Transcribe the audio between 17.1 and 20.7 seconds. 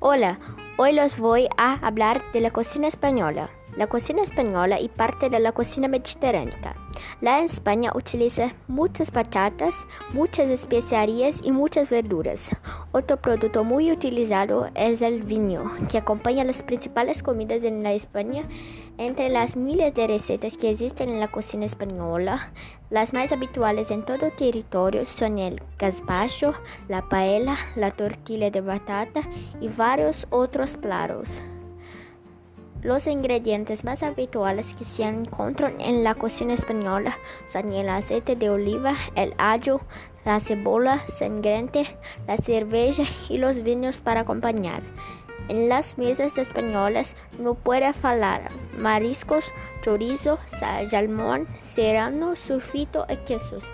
comidas en la España. Entre las miles de recetas que